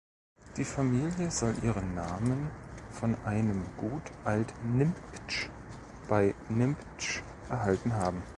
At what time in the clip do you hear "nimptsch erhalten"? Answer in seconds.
6.49-7.93